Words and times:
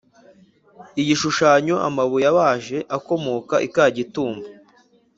Igishushanyo 1.01 1.75
Amabuye 1.87 2.25
abaje 2.31 2.77
akomoka 2.97 3.55
i 3.67 3.69
Kagitumba 3.75 4.47